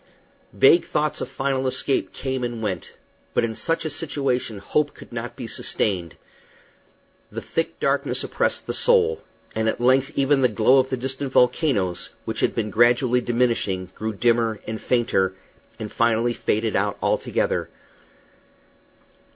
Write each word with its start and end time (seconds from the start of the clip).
Vague 0.53 0.85
thoughts 0.85 1.21
of 1.21 1.29
final 1.29 1.67
escape 1.67 2.11
came 2.11 2.43
and 2.43 2.63
went; 2.63 2.93
but 3.35 3.43
in 3.43 3.53
such 3.53 3.85
a 3.85 3.89
situation 3.91 4.57
hope 4.57 4.95
could 4.95 5.13
not 5.13 5.35
be 5.35 5.45
sustained. 5.45 6.15
The 7.31 7.39
thick 7.39 7.79
darkness 7.79 8.23
oppressed 8.23 8.65
the 8.65 8.73
soul; 8.73 9.21
and 9.53 9.69
at 9.69 9.79
length 9.79 10.11
even 10.15 10.41
the 10.41 10.47
glow 10.47 10.79
of 10.79 10.89
the 10.89 10.97
distant 10.97 11.31
volcanoes, 11.31 12.09
which 12.25 12.39
had 12.39 12.55
been 12.55 12.71
gradually 12.71 13.21
diminishing, 13.21 13.91
grew 13.93 14.13
dimmer 14.13 14.59
and 14.65 14.81
fainter, 14.81 15.35
and 15.77 15.91
finally 15.91 16.33
faded 16.33 16.75
out 16.75 16.97
altogether. 16.99 17.69